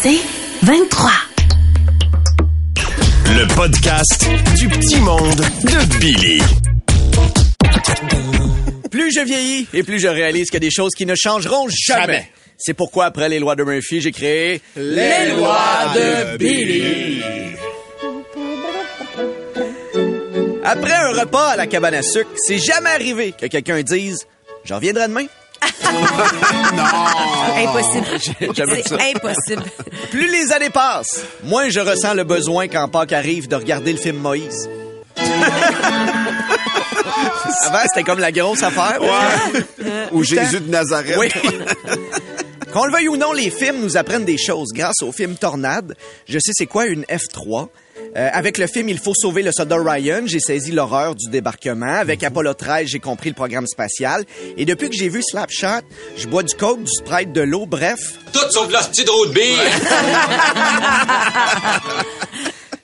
C'est 0.00 0.20
23. 0.62 1.10
Le 3.26 3.54
podcast 3.56 4.28
du 4.56 4.68
petit 4.68 5.00
monde 5.00 5.34
de 5.34 5.98
Billy. 5.98 6.40
Plus 8.92 9.12
je 9.12 9.20
vieillis 9.24 9.66
et 9.74 9.82
plus 9.82 9.98
je 9.98 10.06
réalise 10.06 10.50
qu'il 10.50 10.54
y 10.54 10.56
a 10.58 10.68
des 10.68 10.70
choses 10.70 10.92
qui 10.96 11.04
ne 11.04 11.16
changeront 11.16 11.66
jamais. 11.68 12.00
Jamais. 12.00 12.30
C'est 12.56 12.74
pourquoi, 12.74 13.06
après 13.06 13.28
les 13.28 13.40
lois 13.40 13.56
de 13.56 13.64
Murphy, 13.64 14.00
j'ai 14.00 14.12
créé 14.12 14.60
Les 14.76 15.32
lois 15.36 15.92
de 15.94 16.36
Billy. 16.36 17.22
Après 20.64 20.94
un 20.94 21.20
repas 21.20 21.48
à 21.48 21.56
la 21.56 21.66
cabane 21.66 21.94
à 21.94 22.02
sucre, 22.02 22.30
c'est 22.36 22.58
jamais 22.58 22.90
arrivé 22.90 23.32
que 23.32 23.46
quelqu'un 23.46 23.82
dise 23.82 24.26
«Je 24.64 24.74
reviendrai 24.74 25.08
demain 25.08 25.26
Impossible. 27.56 28.06
J'aime 28.54 28.70
ça. 28.70 28.96
C'est 28.98 29.16
impossible.». 29.16 29.64
Plus 30.10 30.30
les 30.30 30.52
années 30.52 30.70
passent, 30.70 31.22
moins 31.42 31.68
je 31.68 31.80
ressens 31.80 32.14
le 32.14 32.24
besoin 32.24 32.68
quand 32.68 32.88
Pâques 32.88 33.12
arrive 33.12 33.48
de 33.48 33.56
regarder 33.56 33.92
le 33.92 33.98
film 33.98 34.18
Moïse. 34.18 34.68
Avant, 37.64 37.78
c'était 37.86 38.04
comme 38.04 38.20
la 38.20 38.32
grosse 38.32 38.62
affaire. 38.62 39.00
Ou 40.12 40.22
Jésus 40.22 40.60
de 40.60 40.70
Nazareth. 40.70 41.16
Oui. 41.18 41.28
Qu'on 42.72 42.84
le 42.84 42.92
veuille 42.92 43.08
ou 43.08 43.16
non, 43.16 43.32
les 43.32 43.50
films 43.50 43.80
nous 43.80 43.96
apprennent 43.96 44.26
des 44.26 44.36
choses. 44.36 44.68
Grâce 44.74 45.02
au 45.02 45.10
film 45.10 45.36
Tornade, 45.36 45.96
je 46.28 46.38
sais 46.38 46.52
c'est 46.54 46.66
quoi 46.66 46.86
une 46.86 47.04
F3. 47.04 47.68
Euh, 48.16 48.28
avec 48.32 48.58
le 48.58 48.66
film 48.66 48.88
Il 48.88 48.98
faut 48.98 49.14
sauver 49.14 49.42
le 49.42 49.52
soldat 49.52 49.76
Ryan, 49.78 50.22
j'ai 50.26 50.40
saisi 50.40 50.72
l'horreur 50.72 51.14
du 51.14 51.28
débarquement. 51.30 51.92
Avec 51.94 52.22
Apollo 52.24 52.54
13, 52.54 52.86
j'ai 52.88 52.98
compris 53.00 53.28
le 53.28 53.34
programme 53.34 53.66
spatial. 53.66 54.24
Et 54.56 54.64
depuis 54.64 54.88
que 54.90 54.96
j'ai 54.96 55.08
vu 55.08 55.22
Slapshot, 55.22 55.82
je 56.16 56.26
bois 56.26 56.42
du 56.42 56.54
coke, 56.54 56.82
du 56.82 56.90
Sprite, 56.92 57.32
de 57.32 57.42
l'eau, 57.42 57.66
bref. 57.66 57.98
Tout 58.32 58.50
sauf 58.50 58.70
la 58.72 58.82
petite 58.82 59.08
roue 59.08 59.26
de 59.26 59.32
bière. 59.32 59.58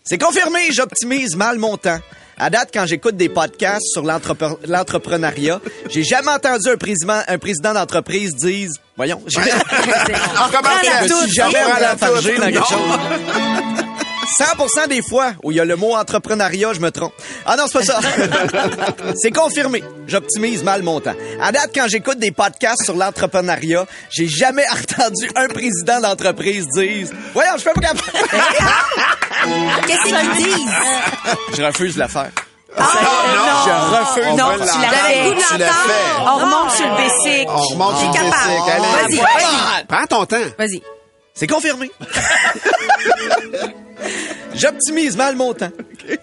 C'est 0.04 0.18
confirmé, 0.18 0.70
j'optimise 0.72 1.34
mal 1.36 1.58
mon 1.58 1.76
temps. 1.78 1.98
À 2.36 2.50
date, 2.50 2.70
quand 2.74 2.84
j'écoute 2.84 3.16
des 3.16 3.28
podcasts 3.28 3.86
sur 3.92 4.02
l'entrepre- 4.02 4.58
l'entrepreneuriat, 4.66 5.60
j'ai 5.88 6.02
jamais 6.02 6.32
entendu 6.32 6.68
un 6.68 6.76
président, 6.76 7.20
un 7.28 7.38
président 7.38 7.72
d'entreprise 7.72 8.34
dire, 8.34 8.68
voyons, 8.96 9.22
j'ai 9.28 9.38
On? 9.40 9.44
Je 11.04 11.08
toute. 11.08 11.22
suis 11.26 11.32
jamais 11.32 11.52
dans 11.54 12.40
quelque 12.50 12.66
chose. 12.66 13.83
100% 14.24 14.88
des 14.88 15.02
fois 15.02 15.32
où 15.42 15.50
il 15.50 15.56
y 15.56 15.60
a 15.60 15.64
le 15.64 15.76
mot 15.76 15.94
entrepreneuriat, 15.94 16.72
je 16.72 16.80
me 16.80 16.90
trompe. 16.90 17.12
Ah 17.46 17.56
non, 17.56 17.64
c'est 17.66 17.78
pas 17.78 17.84
ça. 17.84 18.00
c'est 19.16 19.30
confirmé. 19.30 19.82
J'optimise 20.06 20.62
mal 20.64 20.82
mon 20.82 21.00
temps. 21.00 21.14
À 21.40 21.52
date, 21.52 21.70
quand 21.74 21.86
j'écoute 21.88 22.18
des 22.18 22.30
podcasts 22.30 22.84
sur 22.84 22.94
l'entrepreneuriat, 22.96 23.86
j'ai 24.10 24.28
jamais 24.28 24.64
entendu 24.72 25.30
un 25.36 25.48
président 25.48 26.00
d'entreprise 26.00 26.66
dire 26.74 27.08
Voyons, 27.32 27.52
je 27.56 27.62
fais 27.62 27.72
pas 27.72 27.80
capable. 27.80 28.00
Qu'est-ce 29.86 30.02
qu'ils 30.04 30.44
disent? 30.44 30.72
je 31.56 31.62
refuse 31.62 31.94
de 31.94 32.00
la 32.00 32.08
faire. 32.08 32.30
Ah, 32.76 32.84
Je 33.66 33.70
refuse. 33.96 34.24
On 34.32 34.36
Non, 34.36 34.52
tu 34.52 34.58
goût 34.58 35.34
de 35.34 35.48
Tu 35.48 35.58
l'as 35.58 35.66
fait. 35.66 36.20
On 36.20 36.34
remonte 36.36 36.70
sur 36.72 36.88
le 36.88 36.96
basic. 36.96 37.48
On 37.48 37.56
remonte 37.56 37.98
sur 37.98 38.08
le 38.08 38.14
capable. 38.14 39.04
basic. 39.04 39.20
Vas-y. 39.20 39.84
Prends 39.86 40.06
ton 40.06 40.26
temps. 40.26 40.36
Vas-y. 40.58 40.82
C'est 41.34 41.46
confirmé. 41.46 41.90
J'optimise 44.54 45.16
mal 45.16 45.36
mon 45.36 45.52
temps. 45.54 45.70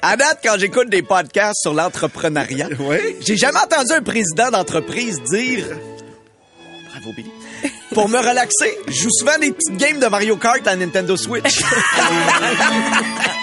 À 0.01 0.15
date, 0.15 0.39
quand 0.43 0.55
j'écoute 0.59 0.89
des 0.89 1.01
podcasts 1.01 1.61
sur 1.61 1.73
l'entrepreneuriat, 1.73 2.69
Oui. 2.79 2.97
j'ai 3.21 3.35
jamais 3.37 3.59
entendu 3.59 3.91
un 3.93 4.01
président 4.03 4.49
d'entreprise 4.51 5.19
dire 5.23 5.65
Bravo 6.89 7.11
Billy. 7.15 7.31
Pour 7.93 8.07
me 8.07 8.17
relaxer, 8.17 8.77
je 8.87 8.93
joue 9.03 9.09
souvent 9.11 9.37
des 9.39 9.51
petites 9.51 9.75
games 9.77 9.99
de 9.99 10.07
Mario 10.07 10.37
Kart 10.37 10.65
à 10.65 10.75
Nintendo 10.75 11.17
Switch. 11.17 11.59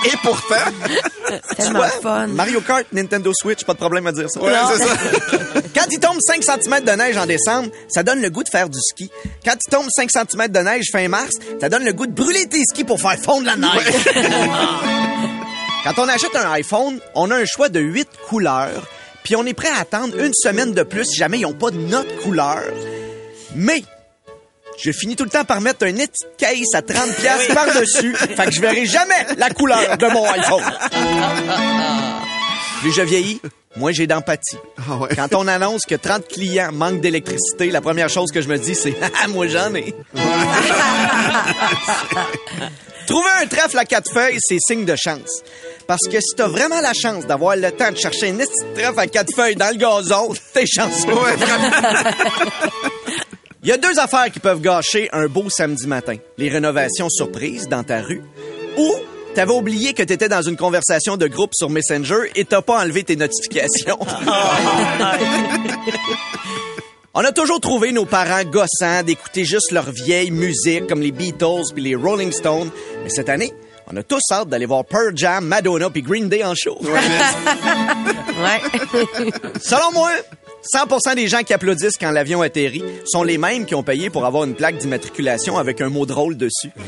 Et 0.06 0.16
pourtant, 0.22 0.54
Tellement 1.56 1.80
Ouais, 1.80 1.88
fun. 2.02 2.27
Mario 2.28 2.60
Kart, 2.62 2.84
Nintendo 2.92 3.30
Switch, 3.34 3.64
pas 3.64 3.75
de 3.75 3.78
problème 3.78 4.06
à 4.06 4.12
dire 4.12 4.31
ça. 4.31 4.41
ouais, 4.41 4.53
c'est 4.76 4.84
ça. 4.84 4.94
Quand 5.75 5.84
il 5.91 5.98
tombe 6.00 6.19
5 6.20 6.42
cm 6.42 6.84
de 6.84 6.91
neige 6.92 7.16
en 7.19 7.26
décembre, 7.26 7.69
ça 7.88 8.03
donne 8.03 8.22
le 8.22 8.31
goût 8.31 8.42
de 8.42 8.48
faire 8.48 8.69
du 8.70 8.78
ski. 8.81 9.10
Quand 9.44 9.54
il 9.54 9.70
tombe 9.70 9.87
5 9.91 10.10
cm 10.10 10.48
de 10.48 10.60
neige 10.60 10.87
fin 10.92 11.06
mars, 11.08 11.32
ça 11.60 11.69
donne 11.69 11.84
le 11.84 11.92
goût 11.92 12.06
de 12.06 12.12
brûler 12.12 12.47
tes 12.48 12.62
skis 12.64 12.84
pour 12.84 13.00
faire 13.00 13.19
fondre 13.19 13.44
la 13.47 13.56
neige. 13.56 14.04
Quand 15.84 16.03
on 16.03 16.08
achète 16.08 16.34
un 16.37 16.50
iPhone, 16.53 16.98
on 17.14 17.31
a 17.31 17.37
un 17.37 17.44
choix 17.44 17.69
de 17.69 17.81
8 17.81 18.08
couleurs, 18.28 18.87
puis 19.25 19.37
on 19.37 19.44
est 19.47 19.54
prêt 19.54 19.69
à 19.76 19.81
attendre 19.81 20.19
une 20.19 20.32
semaine 20.34 20.72
de 20.72 20.82
plus 20.82 21.04
si 21.04 21.16
jamais 21.16 21.38
ils 21.38 21.42
n'ont 21.42 21.53
pas 21.53 21.70
de 21.70 21.78
notre 21.78 22.14
couleur. 22.22 22.62
Mais 23.54 23.82
je 24.83 24.93
finis 24.93 25.16
tout 25.16 25.25
le 25.25 25.31
temps 25.31 25.44
par 25.44 25.61
mettre 25.61 25.84
un 25.87 25.94
case 26.37 26.75
à 26.75 26.83
30 26.83 27.15
pièces 27.16 27.49
par-dessus, 27.53 28.15
fait 28.15 28.47
que 28.47 28.53
je 28.53 28.61
verrai 28.61 28.87
jamais 28.87 29.27
la 29.37 29.50
couleur 29.50 29.97
de 29.97 30.06
mon 30.06 30.25
iPhone. 30.25 30.62
Plus 32.81 32.93
je 32.93 33.03
vieillis, 33.03 33.41
moins 33.77 33.91
j'ai 33.93 34.06
d'empathie. 34.06 34.56
Ah 34.78 34.97
ouais. 34.97 35.09
Quand 35.17 35.34
on 35.34 35.49
annonce 35.49 35.83
que 35.88 35.97
30 35.97 36.28
clients 36.28 36.71
manquent 36.72 37.00
d'électricité, 37.00 37.71
la 37.71 37.81
première 37.81 38.09
chose 38.09 38.31
que 38.31 38.41
je 38.41 38.49
me 38.49 38.56
dis, 38.56 38.75
c'est 38.77 38.94
«Ah, 39.22 39.27
moi 39.28 39.49
j'en 39.49 39.75
ai!» 39.75 39.94
Trouver 43.09 43.31
un 43.43 43.47
trèfle 43.47 43.78
à 43.78 43.84
quatre 43.87 44.12
feuilles, 44.12 44.37
c'est 44.38 44.59
signe 44.61 44.84
de 44.84 44.94
chance. 44.94 45.43
Parce 45.87 46.06
que 46.06 46.21
si 46.21 46.37
t'as 46.37 46.47
vraiment 46.47 46.83
la 46.83 46.93
chance 46.93 47.25
d'avoir 47.25 47.56
le 47.56 47.72
temps 47.72 47.91
de 47.91 47.97
chercher 47.97 48.28
un 48.28 48.37
petit 48.37 48.75
trèfle 48.75 49.00
à 49.00 49.06
quatre 49.06 49.34
feuilles 49.34 49.56
dans 49.56 49.71
le 49.71 49.77
gazon, 49.77 50.34
t'es 50.53 50.67
chanceux. 50.67 51.09
Il 53.62 53.69
y 53.69 53.72
a 53.72 53.76
deux 53.76 53.98
affaires 53.98 54.30
qui 54.32 54.38
peuvent 54.38 54.60
gâcher 54.60 55.08
un 55.12 55.26
beau 55.26 55.50
samedi 55.50 55.88
matin. 55.88 56.14
Les 56.36 56.48
rénovations 56.48 57.08
surprises 57.10 57.69
dans 57.69 57.82
ta 57.82 58.00
rue 58.02 58.22
ou 58.76 58.94
t'avais 59.34 59.52
oublié 59.52 59.94
que 59.94 60.04
t'étais 60.04 60.28
dans 60.28 60.42
une 60.42 60.56
conversation 60.56 61.16
de 61.16 61.26
groupe 61.26 61.50
sur 61.54 61.69
Messenger 61.69 62.30
et 62.36 62.44
t'as 62.44 62.62
pas 62.62 62.80
enlevé 62.80 63.02
tes 63.02 63.16
notifications. 63.16 63.98
On 67.14 67.24
a 67.24 67.32
toujours 67.32 67.60
trouvé 67.60 67.91
nos 67.91 68.04
parents 68.04 68.44
gossants 68.44 69.02
d'écouter 69.04 69.44
juste 69.44 69.72
leur 69.72 69.90
vieille 69.90 70.30
musique 70.30 70.86
comme 70.86 71.00
les 71.00 71.10
Beatles 71.10 71.72
puis 71.75 71.82
les 71.82 71.96
Rolling 71.96 72.30
Stones. 72.30 72.70
Mais 73.02 73.10
cette 73.10 73.28
année, 73.28 73.52
on 73.90 73.96
a 73.96 74.04
tous 74.04 74.22
hâte 74.30 74.48
d'aller 74.48 74.66
voir 74.66 74.84
Pearl 74.84 75.16
Jam, 75.16 75.44
Madonna 75.44 75.90
puis 75.90 76.02
Green 76.02 76.28
Day 76.28 76.44
en 76.44 76.54
show. 76.54 76.78
Ouais. 76.80 76.90
Selon 79.60 79.90
moi, 79.92 80.10
100% 80.74 81.14
des 81.14 81.28
gens 81.28 81.42
qui 81.42 81.54
applaudissent 81.54 81.96
quand 81.98 82.10
l'avion 82.10 82.42
atterrit 82.42 82.82
sont 83.06 83.22
les 83.22 83.38
mêmes 83.38 83.64
qui 83.64 83.74
ont 83.74 83.82
payé 83.82 84.10
pour 84.10 84.26
avoir 84.26 84.44
une 84.44 84.54
plaque 84.54 84.76
d'immatriculation 84.78 85.56
avec 85.56 85.80
un 85.80 85.88
mot 85.88 86.04
drôle 86.04 86.36
dessus. 86.36 86.70
tu 86.74 86.80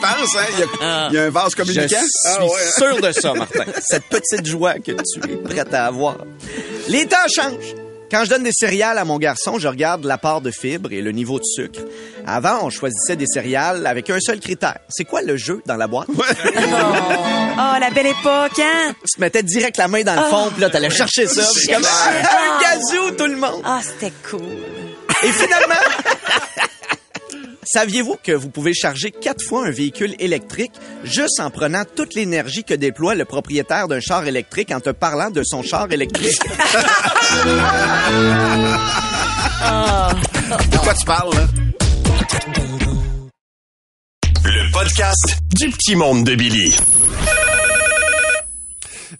penses, 0.00 0.36
hein? 0.36 0.46
Il 0.52 0.58
y 0.60 0.62
a, 0.62 0.66
il 1.10 1.14
y 1.14 1.18
a 1.18 1.22
un 1.24 1.30
vase 1.30 1.50
Je 1.52 1.56
communicant? 1.56 1.88
suis 1.88 1.98
Ah 2.26 2.44
ouais. 2.44 2.50
sûr 2.76 3.00
de 3.00 3.12
ça, 3.12 3.34
Martin. 3.34 3.64
Cette 3.80 4.04
petite 4.04 4.46
joie 4.46 4.74
que 4.74 4.92
tu 4.92 5.20
es 5.30 5.36
prête 5.36 5.74
à 5.74 5.86
avoir. 5.86 6.18
Les 6.88 7.06
temps 7.06 7.16
changent. 7.34 7.74
Quand 8.12 8.24
je 8.24 8.28
donne 8.28 8.42
des 8.42 8.52
céréales 8.52 8.98
à 8.98 9.06
mon 9.06 9.16
garçon, 9.16 9.58
je 9.58 9.66
regarde 9.66 10.04
la 10.04 10.18
part 10.18 10.42
de 10.42 10.50
fibres 10.50 10.92
et 10.92 11.00
le 11.00 11.12
niveau 11.12 11.38
de 11.38 11.44
sucre. 11.44 11.80
Avant, 12.26 12.58
on 12.62 12.68
choisissait 12.68 13.16
des 13.16 13.24
céréales 13.26 13.86
avec 13.86 14.10
un 14.10 14.20
seul 14.20 14.38
critère. 14.38 14.76
C'est 14.90 15.06
quoi 15.06 15.22
le 15.22 15.38
jeu 15.38 15.62
dans 15.64 15.76
la 15.76 15.86
boîte? 15.88 16.08
Oh, 17.54 17.78
la 17.78 17.90
belle 17.90 18.06
époque, 18.06 18.58
hein? 18.58 18.94
Tu 19.04 19.16
te 19.16 19.20
mettais 19.20 19.42
direct 19.42 19.76
la 19.76 19.86
main 19.86 20.02
dans 20.02 20.14
le 20.14 20.26
fond, 20.28 20.48
puis 20.50 20.62
là, 20.62 20.70
t'allais 20.70 20.88
chercher 20.88 21.26
ça. 21.26 21.42
puis 21.54 21.66
comme, 21.68 21.84
ah, 21.84 22.10
un 22.58 22.62
gazou, 22.62 23.10
tout 23.10 23.26
le 23.26 23.36
monde. 23.36 23.62
Ah, 23.62 23.80
c'était 23.82 24.12
cool. 24.28 24.40
Et 25.22 25.28
finalement, 25.28 25.74
saviez-vous 27.64 28.16
que 28.22 28.32
vous 28.32 28.48
pouvez 28.50 28.74
charger 28.74 29.10
quatre 29.10 29.42
fois 29.42 29.66
un 29.66 29.70
véhicule 29.70 30.14
électrique 30.18 30.72
juste 31.04 31.40
en 31.40 31.50
prenant 31.50 31.84
toute 31.84 32.14
l'énergie 32.14 32.64
que 32.64 32.74
déploie 32.74 33.14
le 33.14 33.24
propriétaire 33.24 33.88
d'un 33.88 34.00
char 34.00 34.26
électrique 34.26 34.70
en 34.72 34.80
te 34.80 34.90
parlant 34.90 35.30
de 35.30 35.42
son 35.44 35.62
char 35.62 35.90
électrique? 35.90 36.40
De 39.62 40.76
quoi 40.78 40.94
tu 40.94 41.04
parles, 41.06 41.34
là? 41.34 41.46
Le 44.44 44.72
podcast 44.72 45.38
du 45.54 45.70
petit 45.70 45.94
monde 45.94 46.24
de 46.24 46.34
Billy. 46.34 46.76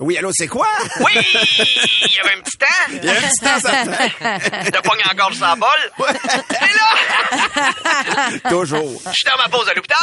Oui, 0.02 0.18
allô, 0.18 0.30
c'est 0.32 0.48
quoi? 0.48 0.66
Oui! 1.00 1.12
Il 1.14 2.12
y 2.14 2.18
avait 2.20 2.34
un 2.36 2.40
petit 2.40 2.58
temps. 2.58 2.66
Il 2.90 3.04
y 3.04 3.08
a 3.08 3.12
un 3.12 3.20
petit 3.20 3.38
temps, 3.40 3.60
ça. 3.60 3.84
De 4.70 4.80
pogne 4.80 5.02
encore 5.10 5.32
sans 5.34 5.56
bol. 5.56 5.68
Mais 5.98 6.58
là, 6.58 8.38
Toujours. 8.50 9.00
je 9.06 9.12
suis 9.12 9.24
dans 9.26 9.36
ma 9.42 9.48
pause 9.48 9.68
à 9.68 9.74
l'hôpital. 9.74 9.96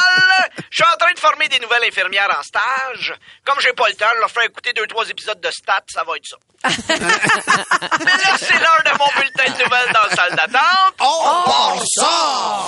Je 0.69 0.75
suis 0.75 0.85
en 0.93 0.97
train 0.97 1.11
de 1.13 1.19
former 1.19 1.47
des 1.49 1.59
nouvelles 1.59 1.83
infirmières 1.87 2.33
en 2.39 2.43
stage. 2.43 3.13
Comme 3.45 3.59
j'ai 3.61 3.73
pas 3.73 3.87
le 3.89 3.95
temps 3.95 4.11
de 4.15 4.19
leur 4.21 4.31
faire 4.31 4.43
écouter 4.43 4.71
deux, 4.73 4.87
trois 4.87 5.07
épisodes 5.09 5.39
de 5.41 5.51
stats, 5.51 5.83
ça 5.93 6.03
va 6.07 6.13
être 6.15 6.25
ça. 6.27 6.37
Mais 6.89 8.05
là, 8.05 8.37
c'est 8.37 8.53
l'heure 8.53 8.83
de 8.85 8.91
mon 8.97 9.07
bulletin 9.21 9.51
de 9.51 9.63
nouvelles 9.63 9.93
dans 9.93 10.03
la 10.09 10.15
salle 10.15 10.35
d'attente. 10.35 10.95
On 10.99 11.43
part 11.45 11.83
ça! 11.95 12.65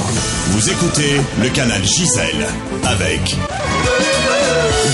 Vous 0.53 0.69
écoutez 0.69 1.21
le 1.41 1.49
canal 1.49 1.81
Gisèle 1.83 2.45
avec 2.85 3.21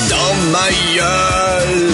Dans 0.10 0.34
ma 0.52 0.70
gueule, 0.96 1.92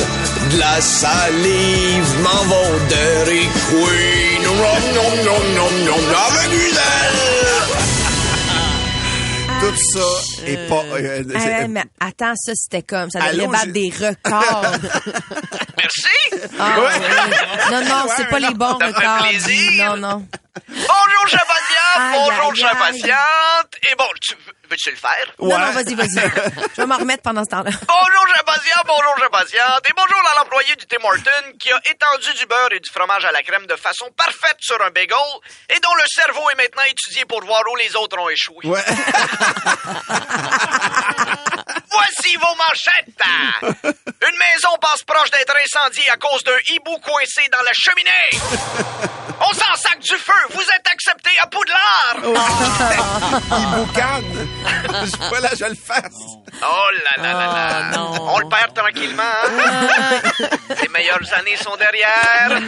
de 0.53 0.59
la 0.59 0.81
salive 0.81 2.21
m'en 2.21 2.44
vont 2.45 2.77
Dairy 2.89 3.47
Queen. 3.69 4.44
Nom, 4.44 4.53
nom, 4.94 5.11
nom, 5.25 5.41
nom, 5.55 5.71
nom, 5.85 6.01
avec 6.27 6.51
zèle. 6.51 7.21
Tout 9.61 9.77
ça 9.94 10.09
est 10.47 10.67
pas... 10.69 10.83
euh, 10.97 11.23
Ah, 11.35 11.38
ouais, 11.45 11.67
mais 11.69 11.83
attends, 12.00 12.33
ça, 12.35 12.51
c'était 12.55 12.81
comme, 12.83 13.09
ça 13.09 13.19
Allô, 13.23 13.44
devrait 13.45 13.57
battre 13.59 13.71
des 13.71 13.89
records. 13.97 14.65
Merci. 15.77 16.09
Ah, 16.59 16.79
Ouais. 16.79 16.85
ouais. 16.85 16.99
Non, 17.71 17.81
non, 17.85 18.05
c'est 18.15 18.29
pas 18.29 18.39
les 18.39 18.53
bons 18.53 18.77
plaisir. 18.77 19.95
Non, 19.95 19.97
non. 19.97 20.27
Bonjour. 20.69 21.39
Aïe, 21.95 22.11
Bonjour, 22.13 22.53
patiente. 22.77 23.75
Et 23.91 23.95
bon, 23.95 24.05
tu, 24.21 24.35
veux-tu 24.69 24.91
le 24.91 24.95
faire? 24.97 25.25
Non, 25.39 25.57
non, 25.59 25.71
vas-y, 25.71 25.93
vas-y. 25.95 26.31
Je 26.75 26.81
vais 26.81 26.85
m'en 26.87 26.97
remettre 26.97 27.21
pendant 27.23 27.43
ce 27.43 27.49
temps-là. 27.49 27.69
Bonjour, 27.87 28.27
chère 28.33 28.43
patiente. 28.45 28.83
Bonjour, 28.87 29.15
chère 29.19 29.29
patiente. 29.31 29.83
Et 29.89 29.93
bonjour 29.95 30.21
à 30.33 30.35
l'employé 30.39 30.75
du 30.75 30.85
Tim 30.87 31.03
Horton 31.03 31.53
qui 31.59 31.71
a 31.71 31.77
étendu 31.89 32.33
du 32.39 32.45
beurre 32.47 32.71
et 32.71 32.79
du 32.79 32.89
fromage 32.89 33.25
à 33.25 33.31
la 33.31 33.41
crème 33.43 33.65
de 33.67 33.75
façon 33.75 34.09
parfaite 34.17 34.57
sur 34.59 34.79
un 34.81 34.89
bagel 34.91 35.17
et 35.69 35.79
dont 35.79 35.93
le 35.95 36.03
cerveau 36.07 36.49
est 36.51 36.55
maintenant 36.55 36.83
étudié 36.89 37.25
pour 37.25 37.43
voir 37.45 37.61
où 37.71 37.75
les 37.75 37.95
autres 37.95 38.17
ont 38.19 38.29
échoué. 38.29 38.65
Ouais. 38.65 38.83
Voici 41.94 42.36
vos 42.38 42.56
manchettes! 42.56 43.22
Une 44.28 44.38
maison 44.38 44.78
passe 44.81 45.04
proche 45.04 45.30
d'être 45.31 45.54
incendiée 45.63 46.10
à 46.10 46.18
cause 46.18 46.44
d'un 46.44 46.57
hibou 46.69 46.98
coincé 47.00 47.44
dans 47.51 47.62
la 47.62 47.72
cheminée! 47.74 48.30
On 49.40 49.54
s'en 49.54 49.75
sac 49.75 50.00
du 50.00 50.16
feu! 50.16 50.31
Vous 50.51 50.62
êtes 50.62 50.88
accepté 50.92 51.30
à 51.42 51.48
Poudlard! 51.48 52.16
Il 53.60 53.66
boucane. 53.86 54.48
Je 55.04 55.10
sais 55.10 55.30
pas 55.30 55.40
là, 55.40 55.50
je 55.60 55.66
le 55.66 55.75
faire. 55.75 56.10
Oh 56.62 56.90
là 56.92 57.24
là 57.24 57.34
là 57.34 57.48
là! 57.92 57.92
Oh. 57.98 58.18
On 58.36 58.40
le 58.40 58.48
perd 58.48 58.74
tranquillement, 58.74 59.24
hein? 59.24 60.22
Les 60.81 60.88
meilleures 60.90 61.34
années 61.34 61.57
sont 61.57 61.75
derrière! 61.75 62.62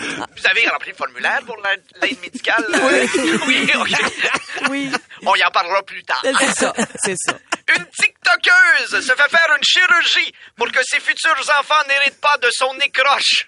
Vous 0.00 0.46
avez 0.46 0.68
rempli 0.68 0.90
le 0.90 0.96
formulaire 0.96 1.40
pour 1.46 1.56
la- 1.62 1.76
l'aide 2.06 2.20
médicale? 2.20 2.64
Oui. 2.70 3.08
Oui, 3.46 3.70
OK. 3.76 4.68
Oui. 4.68 4.92
On 5.24 5.34
y 5.36 5.44
en 5.44 5.50
parlera 5.50 5.82
plus 5.82 6.02
tard. 6.02 6.20
C'est 6.22 6.54
ça. 6.54 6.72
C'est 7.02 7.16
ça. 7.16 7.32
Une 7.76 7.86
TikTokeuse 7.86 9.06
se 9.06 9.14
fait 9.14 9.28
faire 9.30 9.56
une 9.56 9.62
chirurgie 9.62 10.32
pour 10.56 10.70
que 10.72 10.82
ses 10.82 11.00
futurs 11.00 11.50
enfants 11.58 11.82
n'héritent 11.88 12.20
pas 12.20 12.36
de 12.38 12.48
son 12.50 12.74
nez 12.74 12.90
croche. 12.90 13.46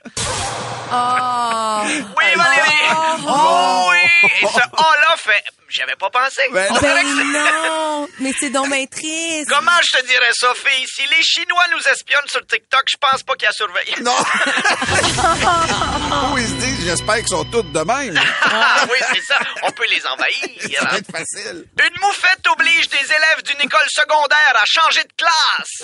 Oh. 0.94 1.82
Oui, 2.18 2.24
Valérie! 2.36 3.26
Oh, 3.26 3.90
oui! 3.90 4.30
Et 4.42 4.46
ce 4.46 4.60
A-là 4.60 5.16
fait... 5.72 5.80
J'avais 5.80 5.96
pas 5.96 6.10
pensé. 6.10 6.42
Ben 6.52 6.66
On 6.70 6.74
non. 6.74 6.80
Ben. 8.06 8.12
Mais 8.20 8.32
c'est 8.38 8.50
donc 8.50 8.68
bien 8.70 8.84
triste. 8.86 9.48
Comment 9.48 9.72
je 9.82 9.98
te 9.98 10.04
dirais 10.06 10.30
ça, 10.32 10.52
fille? 10.54 10.86
Si 10.86 11.06
les 11.08 11.22
Chinois 11.22 11.64
nous 11.72 11.88
espionnent 11.88 12.28
sur 12.28 12.46
TikTok, 12.46 12.84
je 12.88 12.96
pense 12.98 13.22
pas 13.22 13.34
qu'il 13.34 13.46
y 13.46 13.48
a 13.48 13.52
surveillé. 13.52 13.94
Non. 14.00 14.12
Où 16.32 16.38
ils 16.38 16.48
se 16.48 16.54
disent, 16.54 16.84
j'espère 16.84 17.16
qu'ils 17.16 17.28
sont 17.28 17.44
tous 17.46 17.62
de 17.62 17.80
même. 17.80 18.20
Ah 18.42 18.84
oui, 18.90 18.98
c'est 19.14 19.22
ça. 19.22 19.38
On 19.62 19.70
peut 19.72 19.86
les 19.90 20.00
Ça 20.02 20.08
va 20.08 20.14
envahir. 20.14 20.94
être 20.96 21.12
facile. 21.12 21.64
Une 21.78 22.00
moufette 22.00 22.44
oblige 22.50 22.88
des 22.88 23.04
élèves 23.04 23.42
d'une 23.44 23.60
école 23.60 23.86
secondaire 23.88 24.54
à 24.54 24.64
changer 24.66 25.04
de 25.04 25.12
classe. 25.16 25.82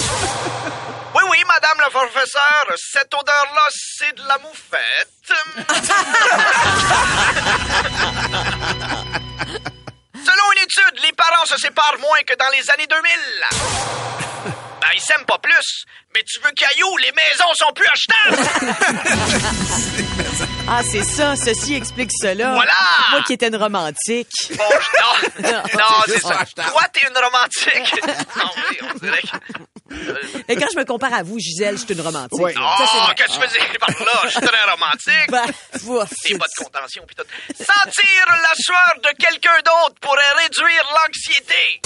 Oui, 1.15 1.23
oui, 1.31 1.39
madame 1.47 1.79
le 1.85 1.91
professeur, 1.91 2.67
cette 2.77 3.15
odeur-là, 3.15 3.69
c'est 3.71 4.13
de 4.17 4.23
la 4.27 4.39
moufette. 4.39 5.09
Selon 10.29 10.53
une 10.57 10.63
étude, 10.65 11.03
les 11.05 11.13
parents 11.13 11.47
se 11.47 11.57
séparent 11.57 11.99
moins 12.01 12.21
que 12.27 12.35
dans 12.37 12.49
les 12.51 12.71
années 12.71 12.87
2000. 12.89 13.11
Ben, 14.81 14.87
ils 14.95 15.01
s'aiment 15.01 15.25
pas 15.27 15.39
plus. 15.39 15.85
Mais 16.15 16.23
tu 16.23 16.39
veux 16.41 16.53
caillou, 16.53 16.97
les 16.99 17.11
maisons 17.11 17.53
sont 17.55 17.73
plus 17.75 17.87
achetables. 17.93 18.37
Ah, 20.71 20.83
c'est 20.83 21.03
ça. 21.03 21.35
Ceci 21.35 21.75
explique 21.75 22.11
cela. 22.21 22.53
Voilà. 22.53 22.73
Moi 23.11 23.23
qui 23.23 23.33
étais 23.33 23.49
une 23.49 23.57
romantique. 23.57 24.29
Bon, 24.51 24.65
je- 24.69 25.43
non, 25.43 25.63
non, 25.75 25.85
c'est 26.07 26.13
juste 26.13 26.27
ça. 26.27 26.45
Toi, 26.71 26.83
t'es 26.93 27.07
une 27.09 27.17
romantique. 27.17 28.05
non, 28.37 28.51
oui, 28.71 28.79
on 28.83 28.99
dirait 28.99 29.23
que... 29.23 29.29
Et 30.49 30.57
quand 30.57 30.67
je 30.73 30.79
me 30.79 30.85
compare 30.85 31.15
à 31.15 31.23
vous, 31.23 31.39
Gisèle, 31.39 31.77
je 31.79 31.85
suis 31.85 31.95
une 31.95 32.01
romantique. 32.01 32.33
Oui. 32.33 32.53
Oh, 32.57 32.61
qu'est-ce 33.17 33.29
que 33.29 33.33
tu 33.33 33.41
faisais 33.49 33.79
par 33.79 33.91
là? 33.91 34.21
Je 34.25 34.31
suis 34.31 34.41
très 34.41 34.71
romantique. 34.71 35.31
Ben. 35.31 35.47
Des 35.47 36.39
pas 36.39 36.47
de 36.47 36.65
contention 36.65 37.05
pis 37.07 37.15
tout. 37.15 37.25
Sentir 37.57 38.27
la 38.27 38.55
sueur 38.55 38.95
de 39.03 39.09
quelqu'un 39.19 39.59
d'autre 39.65 39.95
pourrait 40.01 40.33
réduire 40.43 40.85
l'anxiété. 40.95 41.81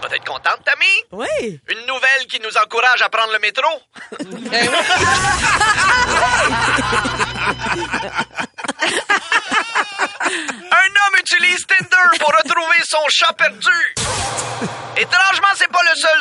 Peut-être 0.00 0.24
contente, 0.24 0.60
Tammy? 0.64 1.04
Oui. 1.12 1.60
Une 1.68 1.86
nouvelle 1.86 2.26
qui 2.28 2.40
nous 2.40 2.56
encourage 2.56 3.02
à 3.02 3.08
prendre 3.08 3.32
le 3.32 3.38
métro? 3.38 3.68
Un 10.30 10.86
homme 10.86 11.16
utilise 11.18 11.66
Tinder 11.66 12.18
pour 12.18 12.28
retrouver 12.28 12.78
son 12.84 12.98
chat 13.08 13.32
perdu. 13.34 13.68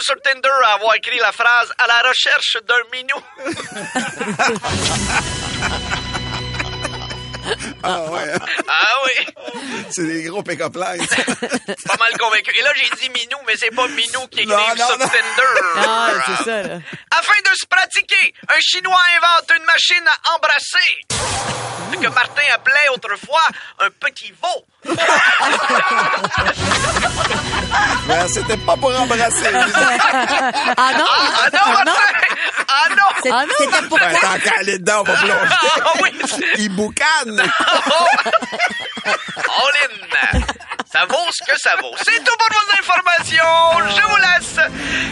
Sur 0.09 0.19
Tinder 0.21 0.49
à 0.65 0.73
avoir 0.73 0.95
écrit 0.95 1.19
la 1.19 1.31
phrase 1.31 1.71
à 1.77 1.85
la 1.85 2.01
recherche 2.09 2.57
d'un 2.67 2.81
minou. 2.91 3.21
Ah 7.81 8.01
ouais. 8.11 8.33
Ah 8.67 8.95
oui, 9.05 9.25
C'est 9.89 10.03
des 10.05 10.23
gros 10.23 10.43
pick-up 10.43 10.75
lines. 10.75 11.07
pas 11.07 11.97
mal 11.97 12.15
convaincu. 12.19 12.51
Et 12.55 12.61
là, 12.61 12.71
j'ai 12.75 12.89
dit 12.97 13.09
minou, 13.09 13.37
mais 13.47 13.55
c'est 13.57 13.71
pas 13.73 13.87
minou 13.87 14.27
qui 14.29 14.45
non, 14.45 14.57
sur 14.75 14.97
non. 14.99 15.07
Tinder. 15.07 15.61
Ah, 15.77 16.11
c'est 16.27 16.43
ça, 16.43 16.61
là. 16.63 16.79
Afin 17.09 17.39
de 17.41 17.49
se 17.55 17.65
pratiquer, 17.65 18.33
un 18.49 18.59
Chinois 18.59 19.01
invente 19.17 19.51
une 19.57 19.63
machine 19.63 20.05
à 20.05 20.11
embrasser. 20.35 20.99
Ce 21.91 21.97
que 21.97 22.07
Martin 22.09 22.43
appelait 22.53 22.89
autrefois 22.93 23.47
un 23.79 23.89
petit 23.89 24.31
veau. 24.33 24.65
Ben, 28.07 28.27
c'était 28.27 28.57
pas 28.57 28.75
pour 28.75 28.99
embrasser. 28.99 29.47
Ah 29.53 30.91
non? 30.97 31.05
Ah 31.07 31.49
non, 31.53 31.71
Martin! 31.73 31.93
Ah 32.67 32.89
non! 32.89 33.05
Ah 33.31 33.45
non? 33.45 33.49
C'était 33.57 33.87
pour 33.87 33.99
Ben, 33.99 34.15
tant 34.21 34.39
qu'à 34.39 34.51
aller 34.59 34.77
dedans, 34.79 35.01
on 35.01 35.03
va 35.03 35.13
plonger. 35.13 35.33
Ah 35.83 35.91
oui! 36.01 36.09
Il 36.57 36.69
boucane. 36.69 37.39
All 39.05 39.73
in! 39.83 40.39
Ça 40.91 41.05
vaut 41.07 41.29
ce 41.31 41.43
que 41.51 41.59
ça 41.59 41.71
vaut. 41.81 41.93
C'est 41.97 42.23
tout 42.23 42.35
pour 42.37 42.49
vos 42.49 42.67
informations. 42.79 43.95
Je 43.95 44.01
vous 44.09 44.17
laisse. 44.17 44.59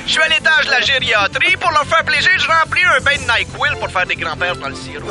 Je 0.07 0.11
suis 0.11 0.21
à 0.21 0.27
l'étage 0.27 0.65
de 0.65 0.71
la 0.71 0.81
gériatrie. 0.81 1.55
Pour 1.57 1.69
leur 1.71 1.85
faire 1.85 2.03
plaisir, 2.03 2.31
je 2.37 2.47
remplis 2.47 2.83
un 2.83 2.99
bain 3.01 3.15
de 3.15 3.21
NyQuil 3.21 3.75
pour 3.79 3.89
faire 3.91 4.05
des 4.07 4.15
grands-pères 4.15 4.55
dans 4.55 4.69
le 4.69 4.75
sirop. 4.75 5.05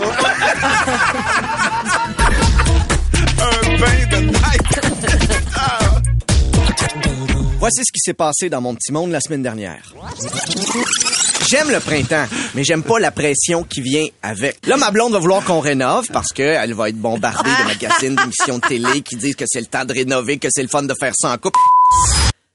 Voici 7.66 7.82
ce 7.84 7.90
qui 7.92 7.98
s'est 7.98 8.14
passé 8.14 8.48
dans 8.48 8.60
mon 8.60 8.76
petit 8.76 8.92
monde 8.92 9.10
la 9.10 9.18
semaine 9.18 9.42
dernière. 9.42 9.92
J'aime 11.48 11.68
le 11.68 11.80
printemps, 11.80 12.26
mais 12.54 12.62
j'aime 12.62 12.84
pas 12.84 13.00
la 13.00 13.10
pression 13.10 13.64
qui 13.64 13.80
vient 13.80 14.06
avec. 14.22 14.64
Là, 14.68 14.76
ma 14.76 14.92
blonde 14.92 15.14
va 15.14 15.18
vouloir 15.18 15.42
qu'on 15.42 15.58
rénove 15.58 16.06
parce 16.12 16.28
qu'elle 16.28 16.74
va 16.74 16.90
être 16.90 16.96
bombardée 16.96 17.50
de 17.50 17.66
magazines, 17.66 18.14
d'émissions 18.14 18.58
de 18.58 18.68
télé 18.68 19.00
qui 19.02 19.16
disent 19.16 19.34
que 19.34 19.46
c'est 19.48 19.58
le 19.58 19.66
temps 19.66 19.84
de 19.84 19.92
rénover, 19.92 20.38
que 20.38 20.46
c'est 20.48 20.62
le 20.62 20.68
fun 20.68 20.84
de 20.84 20.94
faire 20.94 21.12
ça 21.16 21.32
en 21.32 21.38
couple. 21.38 21.58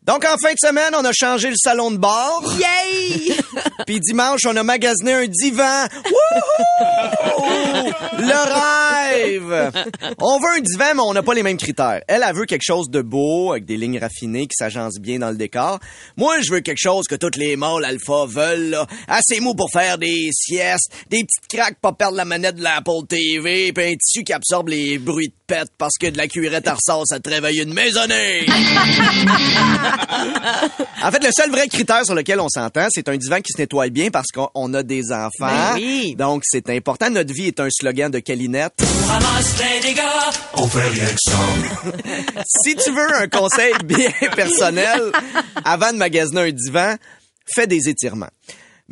Donc, 0.03 0.23
en 0.23 0.37
fin 0.41 0.53
de 0.53 0.57
semaine, 0.65 0.93
on 0.97 1.03
a 1.03 1.11
changé 1.11 1.49
le 1.49 1.57
salon 1.61 1.91
de 1.91 1.97
bord. 1.97 2.49
Yay! 2.57 3.35
Puis 3.85 3.99
dimanche, 3.99 4.41
on 4.45 4.55
a 4.55 4.63
magasiné 4.63 5.13
un 5.13 5.27
divan. 5.27 5.87
Wouhou! 6.05 7.91
Le 8.19 9.13
rêve! 9.13 9.71
On 10.19 10.39
veut 10.39 10.57
un 10.57 10.61
divan, 10.61 10.95
mais 10.95 11.01
on 11.01 11.13
n'a 11.13 11.23
pas 11.23 11.33
les 11.33 11.43
mêmes 11.43 11.57
critères. 11.57 12.01
Elle, 12.07 12.23
elle 12.27 12.35
veut 12.35 12.45
quelque 12.45 12.65
chose 12.65 12.89
de 12.89 13.01
beau, 13.01 13.51
avec 13.51 13.65
des 13.65 13.77
lignes 13.77 13.99
raffinées 13.99 14.47
qui 14.47 14.55
s'agencent 14.57 14.99
bien 14.99 15.19
dans 15.19 15.29
le 15.29 15.37
décor. 15.37 15.79
Moi, 16.17 16.41
je 16.41 16.51
veux 16.51 16.61
quelque 16.61 16.79
chose 16.79 17.07
que 17.07 17.15
toutes 17.15 17.37
les 17.37 17.55
mâles 17.55 17.85
alpha 17.85 18.25
veulent, 18.27 18.69
là. 18.69 18.87
Assez 19.07 19.39
mou 19.39 19.53
pour 19.55 19.71
faire 19.71 19.97
des 19.97 20.29
siestes, 20.31 20.91
des 21.09 21.23
petites 21.23 21.47
craques 21.49 21.77
pour 21.81 21.95
perdre 21.95 22.17
la 22.17 22.25
manette 22.25 22.55
de 22.55 22.63
l'Apple 22.63 23.05
TV, 23.07 23.73
puis 23.73 23.85
un 23.85 23.95
tissu 23.95 24.23
qui 24.23 24.33
absorbe 24.33 24.69
les 24.69 24.97
bruits 24.97 25.29
de 25.29 25.33
pète 25.47 25.71
parce 25.77 25.97
que 25.99 26.07
de 26.07 26.17
la 26.17 26.27
cuirette 26.27 26.67
à 26.67 26.75
ressort, 26.75 27.03
ça 27.05 27.19
te 27.19 27.29
réveille 27.29 27.61
une 27.61 27.73
maisonnée. 27.73 28.45
En 31.03 31.11
fait, 31.11 31.23
le 31.23 31.31
seul 31.31 31.49
vrai 31.49 31.67
critère 31.67 32.05
sur 32.05 32.13
lequel 32.13 32.39
on 32.39 32.47
s'entend, 32.47 32.87
c'est 32.89 33.09
un 33.09 33.17
divan 33.17 33.40
qui 33.41 33.53
se 33.53 33.61
nettoie 33.61 33.89
bien 33.89 34.09
parce 34.09 34.27
qu'on 34.33 34.49
on 34.55 34.73
a 34.73 34.83
des 34.83 35.11
enfants. 35.11 35.29
Ben 35.39 35.75
oui. 35.75 36.15
Donc, 36.17 36.43
c'est 36.45 36.69
important. 36.69 37.09
Notre 37.09 37.33
vie 37.33 37.47
est 37.47 37.59
un 37.59 37.69
slogan 37.69 38.11
de 38.11 38.19
Calinette. 38.19 38.73
si 42.65 42.75
tu 42.75 42.91
veux 42.91 43.15
un 43.15 43.27
conseil 43.27 43.73
bien 43.83 44.11
personnel, 44.35 45.11
avant 45.65 45.91
de 45.91 45.97
magasiner 45.97 46.41
un 46.41 46.51
divan, 46.51 46.95
fais 47.53 47.67
des 47.67 47.89
étirements. 47.89 48.29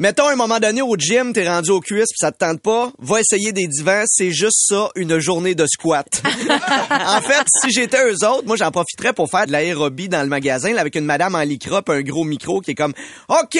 Mettons, 0.02 0.28
à 0.28 0.32
un 0.32 0.38
moment 0.38 0.60
donné, 0.60 0.82
au 0.82 0.96
gym, 0.96 1.34
t'es 1.34 1.46
rendu 1.46 1.72
aux 1.72 1.82
cuisses 1.82 2.08
pis 2.14 2.20
ça 2.20 2.32
te 2.32 2.38
tente 2.38 2.62
pas, 2.62 2.90
va 3.00 3.20
essayer 3.20 3.52
des 3.52 3.68
divans, 3.68 4.04
c'est 4.08 4.32
juste 4.32 4.68
ça, 4.70 4.90
une 4.96 5.20
journée 5.20 5.56
de 5.56 5.66
squat. 5.68 6.08
en 6.90 7.20
fait, 7.20 7.46
si 7.62 7.70
j'étais 7.70 8.02
eux 8.06 8.26
autres, 8.26 8.46
moi, 8.46 8.56
j'en 8.56 8.72
profiterais 8.72 9.12
pour 9.12 9.30
faire 9.30 9.46
de 9.46 9.52
l'aérobie 9.52 10.08
dans 10.08 10.22
le 10.22 10.30
magasin, 10.30 10.72
là, 10.72 10.80
avec 10.80 10.96
une 10.96 11.04
madame 11.04 11.36
en 11.36 11.42
lycra 11.42 11.82
pis 11.82 11.92
un 11.92 12.02
gros 12.02 12.24
micro 12.24 12.62
qui 12.62 12.72
est 12.72 12.76
comme, 12.76 12.94
OK, 13.28 13.60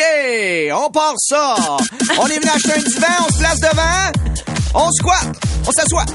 on 0.72 0.90
part 0.92 1.16
ça! 1.18 1.58
On 2.18 2.28
est 2.28 2.40
venu 2.40 2.50
acheter 2.56 2.72
un 2.72 2.84
divan, 2.84 3.08
on 3.28 3.34
se 3.34 3.40
place 3.40 3.60
devant! 3.60 4.59
On 4.74 4.92
squatte. 4.92 5.36
On 5.68 5.72
s'assoit. 5.72 6.06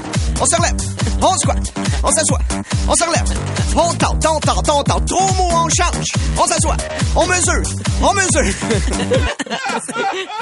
On 0.41 0.45
se 0.45 0.55
relève. 0.55 0.75
On 1.21 1.37
squatte. 1.37 1.73
On 2.03 2.11
s'assoit. 2.11 2.39
On 2.87 2.93
se 2.95 3.03
relève. 3.03 3.23
On 3.75 3.93
tente, 3.95 4.25
on 4.25 4.39
tente, 4.39 4.69
on 4.69 4.83
tente. 4.83 5.05
Trop 5.07 5.33
mou, 5.33 5.49
on 5.51 5.67
change. 5.69 6.05
On 6.37 6.45
s'assoit. 6.47 6.77
On 7.15 7.25
mesure. 7.25 7.63
On 8.01 8.13
mesure. 8.13 8.53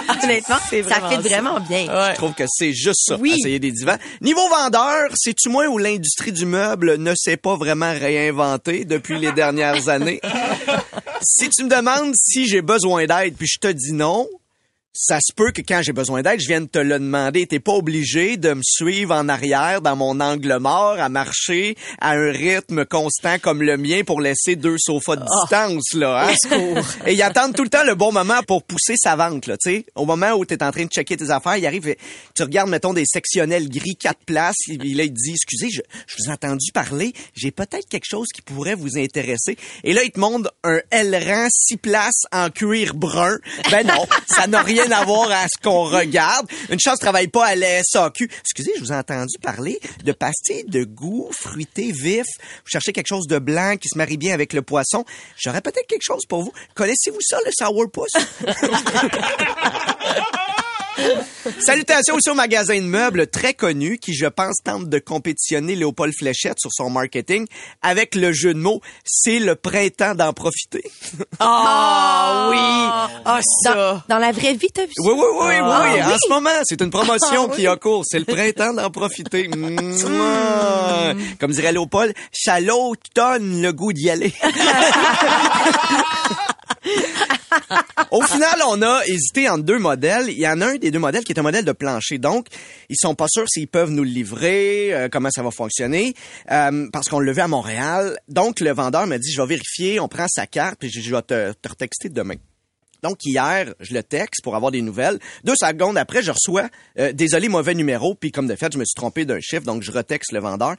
Honnêtement, 0.24 0.56
ça 0.56 0.62
fait 0.70 0.84
ça. 0.84 1.00
vraiment 1.00 1.60
bien. 1.62 1.88
Ouais. 1.88 2.12
Je 2.12 2.16
trouve 2.16 2.34
que 2.34 2.44
c'est 2.48 2.74
juste 2.74 3.02
ça, 3.08 3.16
Oui. 3.20 3.36
essayer 3.40 3.60
des 3.60 3.72
divans. 3.72 3.98
Niveau 4.22 4.48
vendeur, 4.50 5.10
c'est-tu 5.16 5.50
moi 5.50 5.68
où 5.68 5.78
l'industrie 5.78 6.32
du 6.32 6.46
meuble 6.46 6.98
ne 6.98 7.14
s'est 7.16 7.38
pas 7.38 7.56
vraiment 7.56 7.92
réinventée 7.92 8.86
depuis 8.86 9.20
les 9.20 9.32
dernières 9.34 9.90
années? 9.90 10.22
si 11.22 11.50
tu 11.50 11.64
me 11.64 11.70
demandes 11.70 12.14
si 12.16 12.48
j'ai 12.48 12.62
besoin 12.62 13.06
d'aide 13.06 13.36
puis 13.38 13.48
je 13.48 13.58
te 13.60 13.68
dis 13.72 13.94
non, 13.94 14.28
ça 14.96 15.18
se 15.26 15.34
peut 15.34 15.52
que 15.52 15.62
quand 15.62 15.82
j'ai 15.82 15.92
besoin 15.92 16.22
d'aide, 16.22 16.40
je 16.40 16.48
vienne 16.48 16.70
te 16.70 16.78
le 16.78 17.00
demander. 17.00 17.48
T'es 17.48 17.60
pas 17.60 17.72
obligé 17.72 18.38
de 18.38 18.54
me 18.54 18.62
suivre 18.64 19.16
en 19.16 19.28
arrière 19.28 19.82
dans 19.82 19.96
mon 19.96 20.20
angle 20.20 20.60
mort 20.60 21.00
à 21.00 21.10
marcher 21.10 21.76
à 22.00 22.12
un 22.12 22.32
rythme 22.32 22.86
constant 22.86 23.40
comme 23.40 23.64
le 23.64 23.76
mien 23.78 24.04
pour 24.06 24.22
laisser 24.22 24.56
deux 24.56 24.76
sofas 24.78 25.16
de 25.16 25.26
distance, 25.26 25.94
là. 25.96 26.30
Hein? 26.30 26.82
Et 27.08 27.14
ils 27.14 27.22
attendent 27.24 27.56
tout 27.56 27.64
le 27.64 27.70
temps 27.70 27.84
le 27.84 27.96
bon 27.96 28.12
moment 28.12 28.44
pour 28.46 28.62
pousser 28.62 28.94
sa 28.96 29.16
vente, 29.16 29.48
là, 29.48 29.58
tu 29.58 29.72
sais. 29.72 29.86
Au 29.96 30.06
moment 30.06 30.34
où 30.34 30.46
t'es 30.46 30.62
en 30.64 30.72
train 30.72 30.86
de 30.86 30.92
checker 30.92 31.18
tes 31.18 31.32
affaires, 31.32 31.58
il 31.58 31.66
arrive, 31.66 31.88
et 31.88 31.98
tu 32.36 32.44
regardes, 32.44 32.70
mettons, 32.70 32.94
des 32.94 33.06
sectionnels 33.08 33.70
gris, 33.70 33.96
quatre 33.96 34.24
places, 34.28 34.56
et 34.70 34.78
là, 34.78 35.06
il 35.06 35.10
te 35.10 35.20
dit, 35.20 35.32
excusez, 35.32 35.72
je, 35.72 35.82
je 36.06 36.16
vous 36.20 36.30
ai 36.30 36.34
entendu 36.34 36.72
parler, 36.72 37.14
j'ai 37.34 37.50
peut-être 37.50 37.90
quelque 37.90 38.08
chose 38.08 38.28
qui 38.32 38.44
pourrait 38.44 38.76
vous 38.76 39.00
intéresser. 39.00 39.58
Et 39.84 39.94
là, 39.94 40.04
il 40.04 40.12
te 40.12 40.20
montre 40.20 40.54
un 40.64 40.80
L-rang, 40.92 41.48
six 41.50 41.78
places 41.78 42.26
en 42.32 42.52
cuir 42.52 42.94
brun. 42.94 43.40
Ben 43.72 43.88
non, 43.88 44.06
ça 44.28 44.46
n'a 44.46 44.62
rien 44.62 44.83
à 44.92 45.06
voir 45.06 45.32
à 45.32 45.46
ce 45.48 45.62
qu'on 45.62 45.84
regarde. 45.86 46.48
Une 46.70 46.80
chance, 46.80 46.96
je 47.00 47.02
travaille 47.06 47.28
pas 47.28 47.46
à 47.46 47.56
la 47.56 47.82
SAQ. 47.84 48.30
Excusez, 48.42 48.72
je 48.76 48.82
vous 48.82 48.92
ai 48.92 48.96
entendu 48.96 49.38
parler 49.42 49.80
de 50.04 50.12
pastilles 50.12 50.66
de 50.68 50.84
goût 50.84 51.30
fruité 51.32 51.92
vif. 51.92 52.26
Vous 52.38 52.70
cherchez 52.70 52.94
quelque 52.94 53.08
chose 53.08 53.28
de 53.28 53.40
blanc 53.40 53.78
qui 53.78 53.88
se 53.90 53.98
marie 53.98 54.18
bien 54.18 54.34
avec 54.34 54.54
le 54.54 54.62
poisson. 54.62 55.06
J'aurais 55.38 55.62
peut-être 55.62 55.88
quelque 55.88 56.04
chose 56.04 56.26
pour 56.28 56.44
vous. 56.44 56.54
Connaissez-vous 56.76 57.22
ça, 57.22 57.38
le 57.46 57.52
sourpuss? 57.58 58.12
Salutations 61.60 62.16
aussi 62.16 62.30
au 62.30 62.36
magasin 62.36 62.76
de 62.76 62.82
meubles 62.86 63.28
très 63.28 63.54
connu 63.54 63.98
qui, 63.98 64.14
je 64.14 64.26
pense, 64.26 64.58
tente 64.64 64.90
de 64.90 65.00
compétitionner 65.00 65.76
Léopold 65.76 66.14
Fléchette 66.18 66.60
sur 66.60 66.70
son 66.72 66.90
marketing 66.90 67.46
avec 67.82 68.16
le 68.16 68.32
jeu 68.32 68.54
de 68.54 68.60
mots 68.60 68.82
«C'est 69.06 69.40
le 69.40 69.56
printemps 69.56 70.16
d'en 70.16 70.34
profiter 70.34 70.84
Ah 71.40 72.48
oui. 72.52 72.58
Ah 73.26 73.40
ça. 73.64 74.04
Dans 74.08 74.20
la 74.20 74.32
vraie 74.32 74.54
vie, 74.54 74.70
t'as 74.74 74.86
vu». 74.86 74.94
Oui, 75.00 75.14
oui, 75.14 75.26
oui, 75.40 75.46
oui, 75.48 75.56
Ah. 76.02 76.14
En 76.14 76.18
ce 76.18 76.30
moment, 76.30 76.50
c'est 76.64 76.82
une 76.82 76.90
promotion 76.90 77.50
Ah, 77.52 77.56
qui 77.56 77.68
a 77.68 77.76
cours. 77.76 78.04
C'est 78.06 78.20
le 78.20 78.26
printemps 78.26 78.74
d'en 78.74 78.90
profiter. 78.90 79.48
Mouah. 79.56 81.14
Comme 81.40 81.52
dirait 81.52 81.72
Léopold, 81.72 82.14
ça 82.32 82.60
l'automne 82.60 83.62
le 83.62 83.72
goût 83.74 83.94
d'y 83.94 84.10
aller. 84.10 84.34
Au 88.12 88.22
final, 88.22 88.60
on 88.68 88.82
a 88.82 89.02
hésité 89.06 89.50
entre 89.50 89.64
deux 89.64 89.80
modèles. 89.80 90.30
Il 90.30 90.40
y 90.40 90.48
en 90.48 90.62
a 90.62 90.68
un 90.68 90.76
des 90.76 90.92
deux 90.92 91.00
modèles 91.00 91.24
qui 91.24 91.32
est 91.32 91.40
un 91.40 91.44
modèle 91.44 91.66
de 91.66 91.72
plancher. 91.72 92.18
Donc, 92.18 92.48
ils 92.90 92.98
sont 92.98 93.16
pas 93.16 93.28
sûrs 93.30 93.48
s'ils 93.48 93.68
peuvent 93.68 93.92
nous 93.92 94.04
le 94.04 94.10
livrer, 94.10 94.94
euh, 94.94 95.10
comment 95.12 95.30
ça 95.32 95.44
va 95.44 95.52
fonctionner, 95.52 96.14
euh, 96.52 96.88
parce 96.92 97.10
qu'on 97.10 97.20
l'a 97.20 97.32
vu 97.32 97.42
à 97.42 97.48
Montréal. 97.48 98.18
Donc, 98.28 98.60
le 98.60 98.72
vendeur 98.72 99.08
m'a 99.08 99.18
dit, 99.18 99.32
je 99.32 99.42
vais 99.42 99.48
vérifier, 99.48 100.00
on 100.00 100.08
prend 100.08 100.26
sa 100.28 100.48
carte, 100.48 100.78
puis 100.80 100.90
je 100.90 101.02
je 101.02 101.14
vais 101.14 101.22
te, 101.22 101.54
te 101.54 101.70
retexter 101.70 102.10
demain. 102.10 102.36
Donc 103.04 103.18
hier, 103.26 103.74
je 103.82 103.94
le 103.94 104.02
texte 104.02 104.42
pour 104.44 104.56
avoir 104.56 104.72
des 104.72 104.82
nouvelles. 104.82 105.20
Deux 105.44 105.56
secondes 105.56 105.98
après, 105.98 106.24
je 106.24 106.32
reçois 106.32 106.70
euh, 106.98 107.12
désolé 107.12 107.50
mauvais 107.50 107.76
numéro, 107.76 108.16
puis 108.16 108.32
comme 108.32 108.48
de 108.48 108.56
fait, 108.56 108.72
je 108.72 108.78
me 108.78 108.86
suis 108.86 108.96
trompé 108.96 109.26
d'un 109.26 109.42
chiffre, 109.42 109.66
donc 109.66 109.84
je 109.84 109.92
retexte 109.92 110.32
le 110.32 110.40
vendeur. 110.40 110.76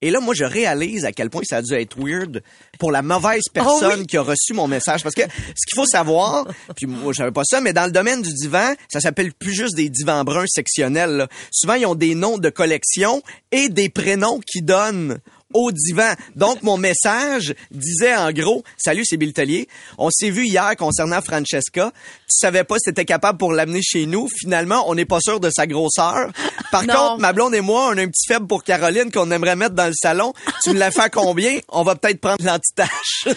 Et 0.00 0.10
là, 0.10 0.20
moi, 0.20 0.32
je 0.36 0.44
réalise 0.44 1.04
à 1.04 1.12
quel 1.12 1.28
point 1.28 1.42
ça 1.44 1.56
a 1.56 1.62
dû 1.62 1.74
être 1.74 1.96
weird 1.98 2.42
pour 2.78 2.92
la 2.92 3.02
mauvaise 3.02 3.42
personne 3.52 4.06
qui 4.06 4.16
a 4.16 4.22
reçu 4.22 4.54
mon 4.54 4.68
message. 4.68 5.02
Parce 5.02 5.14
que 5.14 5.22
ce 5.22 5.66
qu'il 5.66 5.74
faut 5.74 5.86
savoir, 5.86 6.46
puis 6.76 6.86
moi, 6.86 7.12
je 7.12 7.18
savais 7.18 7.32
pas 7.32 7.42
ça, 7.44 7.60
mais 7.60 7.72
dans 7.72 7.86
le 7.86 7.90
domaine 7.90 8.22
du 8.22 8.32
divan, 8.32 8.74
ça 8.88 9.00
s'appelle 9.00 9.32
plus 9.32 9.52
juste 9.52 9.74
des 9.74 9.88
divans 9.88 10.22
bruns 10.22 10.46
sectionnels. 10.46 11.16
là. 11.16 11.28
Souvent, 11.50 11.74
ils 11.74 11.86
ont 11.86 11.96
des 11.96 12.14
noms 12.14 12.38
de 12.38 12.48
collection 12.48 13.22
et 13.50 13.68
des 13.68 13.88
prénoms 13.88 14.40
qui 14.46 14.62
donnent 14.62 15.18
au 15.54 15.72
divan. 15.72 16.12
Donc, 16.36 16.62
mon 16.62 16.76
message 16.76 17.54
disait 17.70 18.14
en 18.14 18.30
gros, 18.32 18.62
salut, 18.76 19.02
c'est 19.04 19.16
Bill 19.16 19.32
Tellier. 19.32 19.68
On 19.96 20.10
s'est 20.10 20.30
vu 20.30 20.46
hier 20.46 20.74
concernant 20.76 21.20
Francesca. 21.22 21.90
Tu 22.28 22.36
savais 22.38 22.64
pas 22.64 22.76
si 22.78 22.90
t'étais 22.90 23.04
capable 23.04 23.38
pour 23.38 23.52
l'amener 23.52 23.80
chez 23.82 24.06
nous. 24.06 24.28
Finalement, 24.40 24.84
on 24.88 24.94
n'est 24.94 25.04
pas 25.06 25.20
sûr 25.20 25.40
de 25.40 25.50
sa 25.50 25.66
grosseur. 25.66 26.30
Par 26.70 26.84
Non. 26.84 26.94
contre, 26.94 27.18
ma 27.20 27.32
blonde 27.32 27.54
et 27.54 27.60
moi, 27.60 27.88
on 27.92 27.96
a 27.98 28.02
un 28.02 28.08
petit 28.08 28.26
faible 28.28 28.46
pour 28.46 28.62
Caroline 28.64 29.10
qu'on 29.10 29.30
aimerait 29.30 29.56
mettre 29.56 29.74
dans 29.74 29.86
le 29.86 29.94
salon. 29.94 30.32
Tu 30.62 30.70
me 30.70 30.78
la 30.78 30.90
fais 30.90 31.02
à 31.02 31.08
combien? 31.08 31.58
On 31.68 31.82
va 31.82 31.94
peut-être 31.96 32.20
prendre 32.20 32.44
l'antitache. 32.44 33.26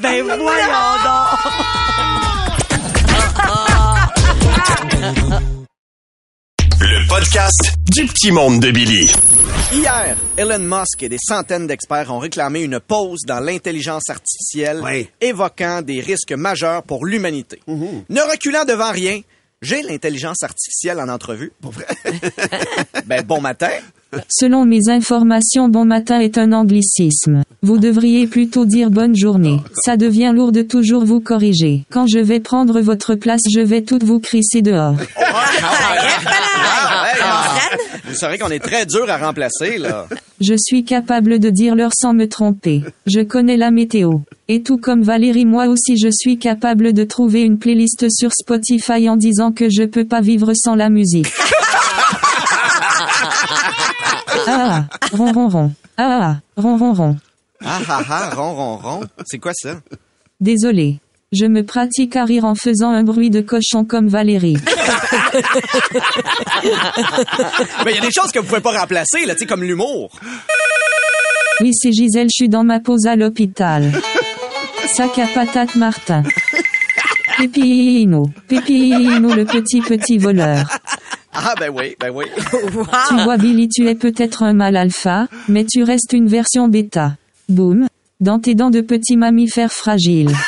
Ben 0.00 0.22
voyons 0.22 0.38
donc. 5.02 5.42
Le 6.80 7.08
podcast 7.08 7.74
du 7.92 8.06
petit 8.06 8.30
monde 8.30 8.60
de 8.60 8.70
Billy. 8.70 9.10
Hier, 9.72 10.16
Elon 10.36 10.58
Musk 10.58 11.02
et 11.02 11.08
des 11.08 11.18
centaines 11.20 11.66
d'experts 11.66 12.12
ont 12.12 12.18
réclamé 12.18 12.62
une 12.62 12.80
pause 12.80 13.20
dans 13.26 13.40
l'intelligence 13.40 14.08
artificielle, 14.08 14.80
Oui. 14.82 15.08
évoquant 15.20 15.82
des 15.82 16.00
risques 16.00 16.32
majeurs 16.32 16.82
pour 16.82 17.04
l'humanité. 17.06 17.60
Ne 17.68 18.30
reculant 18.30 18.64
devant 18.64 18.92
rien, 18.92 19.20
j'ai 19.62 19.82
l'intelligence 19.82 20.42
artificielle 20.42 21.00
en 21.00 21.08
entrevue. 21.08 21.52
Pour 21.60 21.72
vrai? 21.72 21.86
ben, 23.06 23.22
bon 23.24 23.40
matin. 23.40 23.70
Selon 24.28 24.64
mes 24.64 24.88
informations, 24.88 25.68
bon 25.68 25.84
matin 25.84 26.20
est 26.20 26.38
un 26.38 26.52
anglicisme. 26.52 27.42
Vous 27.60 27.78
devriez 27.78 28.28
plutôt 28.28 28.66
dire 28.66 28.88
bonne 28.88 29.16
journée. 29.16 29.60
Ça 29.84 29.96
devient 29.96 30.32
lourd 30.32 30.52
de 30.52 30.62
toujours 30.62 31.04
vous 31.04 31.20
corriger. 31.20 31.84
Quand 31.90 32.06
je 32.06 32.20
vais 32.20 32.38
prendre 32.38 32.80
votre 32.80 33.16
place, 33.16 33.40
je 33.52 33.60
vais 33.60 33.82
toutes 33.82 34.04
vous 34.04 34.20
crisser 34.20 34.62
dehors. 34.62 34.94
Vous 38.04 38.14
saurez 38.14 38.38
qu'on 38.38 38.50
est 38.50 38.60
très 38.60 38.86
dur 38.86 39.10
à 39.10 39.18
remplacer, 39.18 39.76
là. 39.78 40.06
Je 40.40 40.54
suis 40.56 40.84
capable 40.84 41.40
de 41.40 41.50
dire 41.50 41.74
l'heure 41.74 41.92
sans 41.94 42.14
me 42.14 42.28
tromper. 42.28 42.84
Je 43.06 43.20
connais 43.22 43.56
la 43.56 43.72
météo. 43.72 44.20
Et 44.46 44.62
tout 44.62 44.78
comme 44.78 45.02
Valérie, 45.02 45.44
moi 45.44 45.66
aussi 45.66 45.98
je 45.98 46.08
suis 46.10 46.38
capable 46.38 46.92
de 46.92 47.02
trouver 47.04 47.42
une 47.42 47.58
playlist 47.58 48.06
sur 48.08 48.30
Spotify 48.32 49.08
en 49.10 49.16
disant 49.16 49.50
que 49.50 49.68
je 49.68 49.82
peux 49.82 50.04
pas 50.04 50.20
vivre 50.20 50.52
sans 50.54 50.76
la 50.76 50.90
musique. 50.90 51.26
Ah, 54.46 54.46
ah, 54.46 54.84
ron 55.12 55.32
ron 55.32 55.48
ron. 55.48 55.72
Ah, 55.96 56.20
ah, 56.22 56.36
ron 56.56 56.76
ron 56.78 56.92
ron. 56.92 57.16
Ah, 57.64 57.80
ah, 57.88 58.02
ah, 58.08 58.30
ron, 58.34 58.54
ron, 58.54 58.76
ron. 58.76 59.00
C'est 59.26 59.38
quoi 59.38 59.52
ça? 59.54 59.80
Désolé. 60.40 60.98
Je 61.32 61.44
me 61.44 61.62
pratique 61.62 62.16
à 62.16 62.24
rire 62.24 62.44
en 62.44 62.54
faisant 62.54 62.90
un 62.90 63.02
bruit 63.02 63.28
de 63.28 63.40
cochon 63.40 63.84
comme 63.84 64.08
Valérie. 64.08 64.56
Ben, 67.84 67.90
il 67.90 67.94
y 67.94 67.98
a 67.98 68.00
des 68.00 68.10
choses 68.10 68.32
que 68.32 68.38
vous 68.38 68.46
pouvez 68.46 68.60
pas 68.60 68.78
remplacer, 68.78 69.24
là, 69.26 69.34
tu 69.34 69.40
sais, 69.40 69.46
comme 69.46 69.62
l'humour. 69.62 70.10
Oui, 71.60 71.70
c'est 71.74 71.92
Gisèle, 71.92 72.28
je 72.28 72.34
suis 72.34 72.48
dans 72.48 72.64
ma 72.64 72.80
pause 72.80 73.06
à 73.06 73.16
l'hôpital. 73.16 73.92
Sac 74.86 75.18
à 75.18 75.26
patate 75.26 75.74
Martin. 75.76 76.22
Pépino. 77.38 78.30
Pépino 78.48 79.34
le 79.34 79.44
petit 79.44 79.80
petit 79.80 80.18
voleur. 80.18 80.66
Ah, 81.32 81.54
ben 81.58 81.70
oui, 81.72 81.94
ben 82.00 82.10
oui. 82.10 82.24
Tu 83.08 83.14
vois 83.22 83.36
Billy, 83.36 83.68
tu 83.68 83.86
es 83.88 83.94
peut-être 83.94 84.42
un 84.42 84.54
mâle 84.54 84.76
alpha, 84.76 85.28
mais 85.48 85.64
tu 85.64 85.82
restes 85.82 86.12
une 86.12 86.26
version 86.26 86.68
bêta. 86.68 87.16
Boum. 87.48 87.86
Dans 88.20 88.38
tes 88.38 88.54
dents 88.54 88.70
de 88.70 88.80
petits 88.80 89.16
mammifères 89.16 89.72
fragiles. 89.72 90.34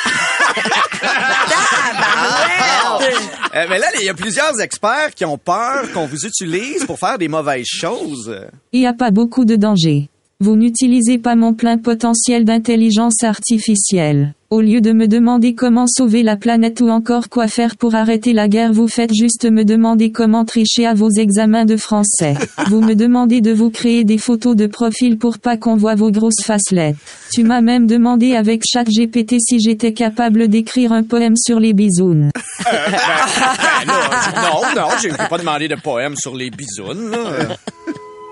Euh, 3.53 3.65
mais 3.69 3.79
là, 3.79 3.87
il 3.99 4.05
y 4.05 4.09
a 4.09 4.13
plusieurs 4.13 4.61
experts 4.61 5.13
qui 5.13 5.25
ont 5.25 5.37
peur 5.37 5.91
qu'on 5.93 6.05
vous 6.05 6.25
utilise 6.25 6.85
pour 6.85 6.97
faire 6.97 7.17
des 7.17 7.27
mauvaises 7.27 7.67
choses. 7.67 8.33
Il 8.71 8.79
n'y 8.79 8.87
a 8.87 8.93
pas 8.93 9.11
beaucoup 9.11 9.43
de 9.43 9.57
danger. 9.57 10.07
Vous 10.39 10.55
n'utilisez 10.55 11.17
pas 11.17 11.35
mon 11.35 11.53
plein 11.53 11.77
potentiel 11.77 12.45
d'intelligence 12.45 13.23
artificielle. 13.23 14.33
Au 14.51 14.59
lieu 14.59 14.81
de 14.81 14.91
me 14.91 15.07
demander 15.07 15.55
comment 15.55 15.85
sauver 15.87 16.23
la 16.23 16.35
planète 16.35 16.81
ou 16.81 16.89
encore 16.89 17.29
quoi 17.29 17.47
faire 17.47 17.77
pour 17.77 17.95
arrêter 17.95 18.33
la 18.33 18.49
guerre, 18.49 18.73
vous 18.73 18.89
faites 18.89 19.13
juste 19.13 19.49
me 19.49 19.63
demander 19.63 20.11
comment 20.11 20.43
tricher 20.43 20.85
à 20.85 20.93
vos 20.93 21.09
examens 21.09 21.63
de 21.63 21.77
français. 21.77 22.33
Vous 22.67 22.81
me 22.81 22.93
demandez 22.93 23.39
de 23.39 23.53
vous 23.53 23.69
créer 23.69 24.03
des 24.03 24.17
photos 24.17 24.57
de 24.57 24.67
profil 24.67 25.17
pour 25.17 25.39
pas 25.39 25.55
qu'on 25.55 25.77
voit 25.77 25.95
vos 25.95 26.11
grosses 26.11 26.43
facelettes. 26.43 26.97
Tu 27.31 27.45
m'as 27.45 27.61
même 27.61 27.87
demandé 27.87 28.35
avec 28.35 28.63
chaque 28.69 28.89
GPT 28.89 29.35
si 29.39 29.61
j'étais 29.61 29.93
capable 29.93 30.49
d'écrire 30.49 30.91
un 30.91 31.03
poème 31.03 31.37
sur 31.37 31.61
les 31.61 31.71
bisounes. 31.71 32.29
Ben 32.65 32.71
non, 33.87 34.61
non, 34.75 34.89
j'ai 35.01 35.11
j'ai 35.11 35.27
pas 35.29 35.37
demandé 35.37 35.69
de 35.69 35.75
poème 35.75 36.17
sur 36.17 36.35
les 36.35 36.49
bisounes. 36.49 37.15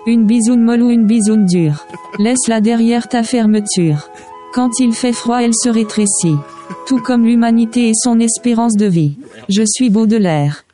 Une 0.05 0.25
bisoune 0.25 0.63
molle 0.63 0.81
ou 0.81 0.89
une 0.89 1.05
bisoune 1.05 1.45
dure. 1.45 1.85
Laisse-la 2.17 2.59
derrière 2.59 3.07
ta 3.07 3.23
fermeture. 3.23 4.09
Quand 4.53 4.79
il 4.79 4.93
fait 4.93 5.13
froid, 5.13 5.43
elle 5.43 5.53
se 5.53 5.69
rétrécit. 5.69 6.35
Tout 6.87 6.99
comme 6.99 7.25
l'humanité 7.25 7.89
et 7.89 7.93
son 7.93 8.19
espérance 8.19 8.75
de 8.75 8.87
vie. 8.87 9.17
Je 9.47 9.63
suis 9.65 9.89
Baudelaire. 9.89 10.65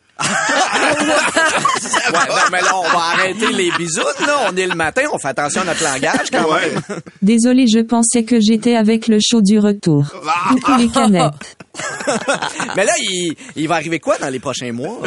Ouais, 2.11 2.19
non, 2.29 2.35
mais 2.51 2.61
là, 2.61 2.75
on 2.75 2.83
va 2.83 3.03
arrêter 3.13 3.51
les 3.53 3.71
bisounes, 3.77 4.03
là. 4.25 4.47
On 4.51 4.55
est 4.55 4.67
le 4.67 4.75
matin, 4.75 5.03
on 5.13 5.17
fait 5.17 5.29
attention 5.29 5.61
à 5.61 5.65
notre 5.65 5.83
langage 5.83 6.29
quand 6.31 6.53
même. 6.53 6.81
Désolé, 7.21 7.65
je 7.67 7.79
pensais 7.79 8.23
que 8.23 8.39
j'étais 8.39 8.75
avec 8.75 9.07
le 9.07 9.19
show 9.19 9.41
du 9.41 9.59
retour. 9.59 10.05
Coucou 10.49 10.77
les 10.77 10.87
canettes. 10.89 11.57
Mais 12.75 12.85
là, 12.85 12.93
il, 13.01 13.35
il 13.55 13.67
va 13.67 13.75
arriver 13.75 13.99
quoi 13.99 14.17
dans 14.17 14.29
les 14.29 14.39
prochains 14.39 14.71
mois? 14.71 14.99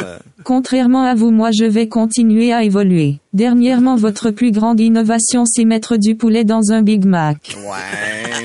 Contrairement 0.43 1.03
à 1.03 1.15
vous, 1.15 1.31
moi 1.31 1.49
je 1.51 1.65
vais 1.65 1.87
continuer 1.87 2.53
à 2.53 2.63
évoluer. 2.63 3.17
Dernièrement, 3.33 3.95
votre 3.95 4.31
plus 4.31 4.51
grande 4.51 4.79
innovation, 4.79 5.45
c'est 5.45 5.65
mettre 5.65 5.97
du 5.97 6.15
poulet 6.15 6.43
dans 6.43 6.71
un 6.71 6.81
Big 6.81 7.05
Mac. 7.05 7.55
Ouais. 7.65 8.43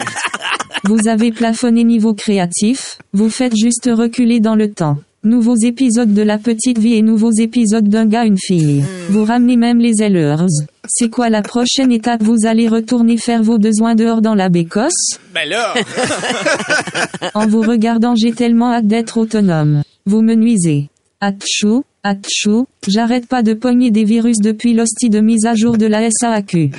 Vous 0.85 1.09
avez 1.09 1.33
plafonné 1.33 1.85
niveau 1.85 2.15
créatif, 2.15 2.99
vous 3.13 3.31
faites 3.31 3.57
juste 3.57 3.91
reculer 3.93 4.41
dans 4.41 4.55
le 4.55 4.71
temps. 4.71 4.99
Nouveaux 5.25 5.57
épisodes 5.57 6.13
de 6.13 6.21
La 6.21 6.37
Petite 6.37 6.79
Vie 6.79 6.97
et 6.97 7.03
nouveaux 7.03 7.33
épisodes 7.33 7.89
d'un 7.89 8.05
gars, 8.05 8.27
une 8.27 8.37
fille. 8.37 8.85
Vous 9.09 9.25
ramenez 9.25 9.57
même 9.57 9.79
les 9.79 9.95
Zellers. 9.95 10.45
C'est 10.87 11.09
quoi 11.09 11.31
la 11.31 11.41
prochaine 11.41 11.91
étape? 11.91 12.23
Vous 12.23 12.45
allez 12.45 12.69
retourner 12.69 13.17
faire 13.17 13.43
vos 13.43 13.57
besoins 13.57 13.95
dehors 13.95 14.21
dans 14.21 14.35
la 14.35 14.51
bécosse? 14.51 15.19
Ben 15.33 15.49
là, 15.49 15.73
En 17.35 17.47
vous 17.47 17.63
regardant, 17.63 18.15
j'ai 18.15 18.33
tellement 18.33 18.71
hâte 18.71 18.87
d'être 18.87 19.17
autonome. 19.17 19.83
Vous 20.05 20.21
me 20.21 20.35
nuisez. 20.35 20.91
Atchou, 21.23 21.85
atchou, 22.03 22.67
j'arrête 22.87 23.27
pas 23.27 23.43
de 23.43 23.55
pogner 23.55 23.91
des 23.91 24.05
virus 24.05 24.37
depuis 24.43 24.75
l'hostie 24.75 25.09
de 25.09 25.21
mise 25.21 25.47
à 25.47 25.55
jour 25.55 25.79
de 25.79 25.87
la 25.87 26.11
SAQ. 26.11 26.71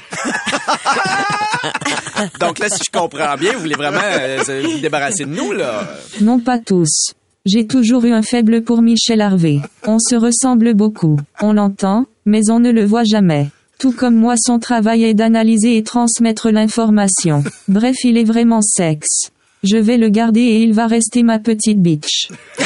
donc 2.39 2.59
là, 2.59 2.69
si 2.69 2.83
je 2.85 2.91
comprends 2.91 3.35
bien, 3.37 3.53
vous 3.53 3.61
voulez 3.61 3.73
vraiment 3.73 4.01
euh, 4.03 4.37
vous 4.63 4.77
débarrasser 4.77 5.25
de 5.25 5.31
nous, 5.31 5.51
là? 5.51 5.89
Non 6.21 6.39
pas 6.39 6.59
tous. 6.59 7.15
J'ai 7.45 7.67
toujours 7.67 8.03
eu 8.05 8.11
un 8.11 8.23
faible 8.23 8.63
pour 8.63 8.81
Michel 8.81 9.21
Harvey. 9.21 9.59
On 9.85 9.99
se 9.99 10.15
ressemble 10.15 10.73
beaucoup. 10.73 11.19
On 11.41 11.53
l'entend, 11.53 12.07
mais 12.25 12.49
on 12.49 12.59
ne 12.59 12.71
le 12.71 12.83
voit 12.83 13.03
jamais. 13.03 13.49
Tout 13.77 13.91
comme 13.91 14.15
moi 14.15 14.33
son 14.35 14.57
travail 14.57 15.03
est 15.03 15.13
d'analyser 15.13 15.77
et 15.77 15.83
transmettre 15.83 16.49
l'information. 16.49 17.43
Bref 17.67 17.97
il 18.03 18.17
est 18.17 18.23
vraiment 18.23 18.63
sexe. 18.63 19.29
Je 19.61 19.77
vais 19.77 19.97
le 19.97 20.09
garder 20.09 20.41
et 20.41 20.63
il 20.63 20.73
va 20.73 20.87
rester 20.87 21.21
ma 21.21 21.37
petite 21.37 21.79
bitch. 21.79 22.29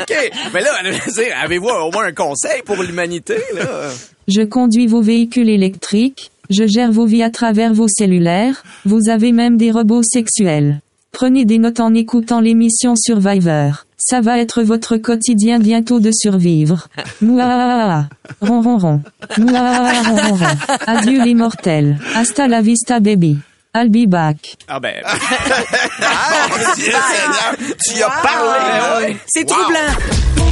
OK. 0.00 0.14
Mais 0.52 0.60
là, 0.62 0.70
avez-vous 1.42 1.68
au 1.68 1.92
moins 1.92 2.06
un 2.06 2.12
conseil 2.12 2.62
pour 2.64 2.82
l'humanité, 2.82 3.36
là? 3.54 3.90
Je 4.26 4.42
conduis 4.42 4.88
vos 4.88 5.00
véhicules 5.00 5.48
électriques, 5.48 6.32
je 6.50 6.66
gère 6.66 6.90
vos 6.90 7.06
vies 7.06 7.22
à 7.22 7.30
travers 7.30 7.72
vos 7.72 7.86
cellulaires, 7.88 8.64
vous 8.84 9.08
avez 9.08 9.30
même 9.30 9.56
des 9.56 9.70
robots 9.70 10.02
sexuels. 10.02 10.80
Prenez 11.12 11.44
des 11.46 11.58
notes 11.58 11.80
en 11.80 11.94
écoutant 11.94 12.40
l'émission 12.40 12.94
Survivor. 12.96 13.84
Ça 13.96 14.20
va 14.20 14.38
être 14.38 14.62
votre 14.62 14.96
quotidien 14.98 15.58
bientôt 15.58 15.98
de 15.98 16.10
survivre. 16.12 16.88
Mouah. 17.22 18.06
Ron 18.42 18.60
ron 18.60 18.78
ron. 18.78 19.02
Mouah, 19.38 20.02
ron, 20.02 20.16
ron, 20.16 20.34
ron. 20.36 20.46
Adieu 20.86 21.24
les 21.24 21.34
mortels. 21.34 21.96
Hasta 22.14 22.46
la 22.48 22.60
vista 22.60 23.00
baby. 23.00 23.38
I'll 23.74 23.88
be 23.90 24.06
back. 24.08 24.56
Ah 24.68 24.78
ben... 24.80 24.94
Ah, 25.04 26.48
Dieu 26.76 26.84
Seigneur, 26.84 27.56
tu 27.84 27.98
y 27.98 28.02
as 28.02 28.08
parlé. 28.22 29.06
ouais. 29.08 29.16
C'est 29.26 29.50
Wow. 29.50 29.56
troublant. 29.56 30.46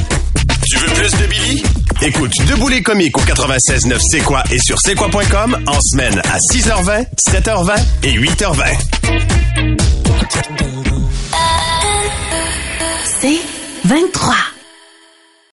Tu 0.67 0.77
veux 0.79 0.93
plus 0.93 1.11
de 1.11 1.27
Billy? 1.27 1.63
Écoute 2.01 2.31
Debout 2.49 2.67
les 2.67 2.81
comiques 2.83 3.17
au 3.17 3.21
96.9 3.21 3.97
C'est 4.11 4.19
quoi 4.19 4.43
et 4.51 4.59
sur 4.59 4.77
c'est 4.79 4.95
quoi.com 4.95 5.57
en 5.67 5.79
semaine 5.81 6.19
à 6.19 6.37
6h20, 6.53 7.05
7h20 7.31 7.79
et 8.03 8.13
8h20. 8.19 9.44
C'est 13.05 13.39
23. 13.85 14.54